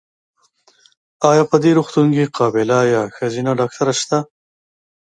[1.29, 4.17] ایا په دي روغتون کې قابیله یا ښځېنه ډاکټره سته؟